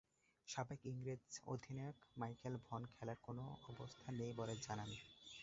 [0.47, 1.25] সাবেক ইংরেজ
[1.47, 3.37] অধিনায়ক মাইকেল ভন খেলার কোন
[3.69, 4.89] অবস্থা নেই বলে জানান।